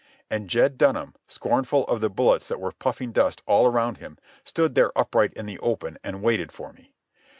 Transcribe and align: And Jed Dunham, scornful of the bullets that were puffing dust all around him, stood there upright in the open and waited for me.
And 0.31 0.49
Jed 0.49 0.79
Dunham, 0.79 1.13
scornful 1.27 1.83
of 1.83 2.01
the 2.01 2.09
bullets 2.09 2.47
that 2.47 2.59
were 2.59 2.71
puffing 2.71 3.11
dust 3.11 3.43
all 3.45 3.67
around 3.67 3.99
him, 3.99 4.17
stood 4.43 4.73
there 4.73 4.91
upright 4.97 5.31
in 5.33 5.45
the 5.45 5.59
open 5.59 5.99
and 6.03 6.23
waited 6.23 6.51
for 6.51 6.73
me. 6.73 6.95